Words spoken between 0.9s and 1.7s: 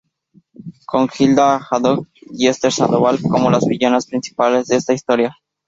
Gilda